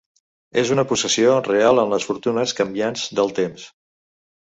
[0.59, 3.67] És una possessió real en les fortunes canviants del temps.